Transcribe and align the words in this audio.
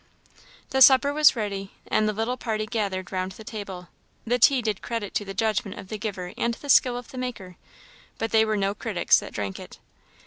The 0.71 0.81
supper 0.81 1.13
was 1.13 1.35
ready, 1.35 1.73
and 1.85 2.09
the 2.09 2.13
little 2.13 2.35
party 2.35 2.65
gathered 2.65 3.11
round 3.11 3.33
the 3.33 3.43
table. 3.43 3.89
The 4.25 4.39
tea 4.39 4.63
did 4.63 4.81
credit 4.81 5.13
to 5.13 5.25
the 5.25 5.35
judgment 5.35 5.79
of 5.79 5.89
the 5.89 5.99
giver 5.99 6.33
and 6.39 6.55
the 6.55 6.69
skill 6.69 6.97
of 6.97 7.11
the 7.11 7.19
maker, 7.19 7.55
but 8.17 8.31
they 8.31 8.43
were 8.43 8.57
no 8.57 8.73
critics 8.73 9.19
that 9.19 9.31
drank 9.31 9.59
it. 9.59 9.77